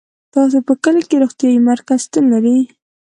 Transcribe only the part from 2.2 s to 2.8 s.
لری